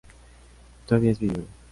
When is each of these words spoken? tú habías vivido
tú 0.87 0.95
habías 0.95 1.19
vivido 1.19 1.45